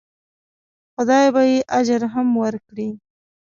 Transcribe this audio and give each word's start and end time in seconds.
خدای 0.95 1.25
به 1.33 1.41
یې 1.49 1.57
اجر 1.77 2.01
هم 2.13 2.27
ورکړي. 2.43 2.89